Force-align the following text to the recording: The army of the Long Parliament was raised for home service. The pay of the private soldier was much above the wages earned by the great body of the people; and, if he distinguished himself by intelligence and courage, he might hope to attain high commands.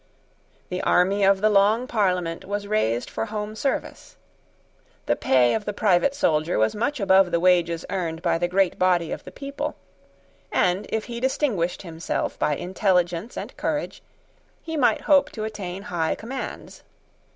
The 0.69 0.81
army 0.81 1.23
of 1.23 1.41
the 1.41 1.49
Long 1.51 1.85
Parliament 1.85 2.43
was 2.45 2.65
raised 2.65 3.07
for 3.07 3.25
home 3.25 3.55
service. 3.55 4.15
The 5.05 5.15
pay 5.15 5.53
of 5.53 5.65
the 5.65 5.73
private 5.73 6.15
soldier 6.15 6.57
was 6.57 6.73
much 6.75 6.99
above 6.99 7.29
the 7.29 7.39
wages 7.39 7.85
earned 7.87 8.23
by 8.23 8.39
the 8.39 8.47
great 8.47 8.79
body 8.79 9.11
of 9.11 9.25
the 9.25 9.31
people; 9.31 9.75
and, 10.51 10.87
if 10.89 11.05
he 11.05 11.19
distinguished 11.19 11.83
himself 11.83 12.39
by 12.39 12.55
intelligence 12.55 13.37
and 13.37 13.55
courage, 13.57 14.01
he 14.63 14.75
might 14.75 15.01
hope 15.01 15.29
to 15.33 15.43
attain 15.43 15.83
high 15.83 16.15
commands. 16.15 16.81